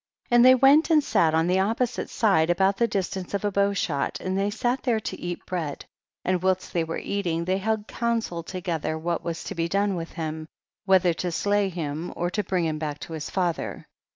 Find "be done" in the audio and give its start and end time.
9.53-9.95